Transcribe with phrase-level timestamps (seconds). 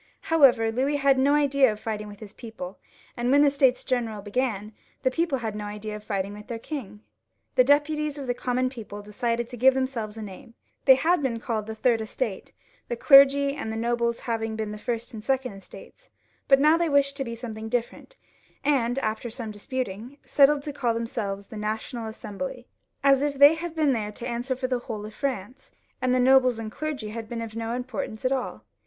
[0.33, 2.79] However, Louis had no idea of fighting with his people,
[3.15, 6.57] and when the States General began, the people had no idea of fighting with their
[6.57, 7.01] king.
[7.53, 10.55] The deputies of the com mon people decided to give themselves a name.
[10.85, 12.51] They had been called the Third Estate,
[12.87, 16.09] the clergy and the nobles having been the First and the Second Estates,
[16.47, 18.15] but they now wished for something different,
[18.63, 22.65] and after some disputing, settled to caU themselves the National Assembly,
[23.03, 25.71] as if they had been there to answer for the whole of France,
[26.01, 28.65] and the nobles and clergy had been of no importance at all.